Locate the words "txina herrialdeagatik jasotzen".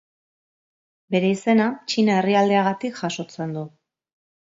1.91-3.55